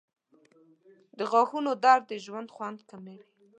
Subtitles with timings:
[1.17, 3.19] •د غاښونو درد د ژوند خوند کموي.